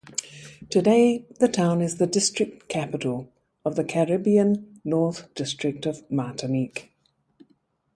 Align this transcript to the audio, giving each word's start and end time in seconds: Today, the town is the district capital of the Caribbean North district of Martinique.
Today, 0.71 1.27
the 1.39 1.47
town 1.47 1.79
is 1.79 1.97
the 1.97 2.07
district 2.07 2.67
capital 2.67 3.31
of 3.63 3.75
the 3.75 3.83
Caribbean 3.83 4.81
North 4.83 5.31
district 5.35 5.85
of 5.85 6.09
Martinique. 6.09 6.89